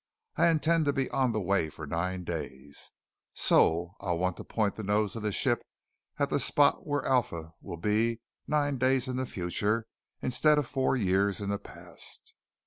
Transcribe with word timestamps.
I 0.35 0.47
intend 0.47 0.85
to 0.85 0.93
be 0.93 1.11
on 1.11 1.31
the 1.31 1.39
way 1.39 1.69
for 1.69 1.85
nine 1.85 2.23
days. 2.23 2.89
So 3.35 3.93
I'll 3.99 4.17
want 4.17 4.35
to 4.37 4.43
point 4.43 4.73
the 4.73 4.81
nose 4.81 5.15
of 5.15 5.21
the 5.21 5.31
ship 5.31 5.61
at 6.17 6.31
the 6.31 6.39
spot 6.39 6.87
where 6.87 7.05
Alpha 7.05 7.53
will 7.61 7.77
be 7.77 8.19
nine 8.47 8.79
days 8.79 9.07
in 9.07 9.15
the 9.17 9.27
future 9.27 9.85
instead 10.19 10.57
of 10.57 10.65
four 10.65 10.97
years 10.97 11.39
in 11.39 11.49
the 11.51 11.59
past. 11.59 12.33